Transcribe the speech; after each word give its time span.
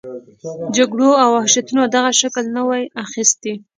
جګړو 0.75 1.09
او 1.23 1.29
وحشتونو 1.37 1.83
دغه 1.95 2.11
شکل 2.21 2.45
نه 2.55 2.61
وای 2.67 2.83
اخیستی. 3.05 3.53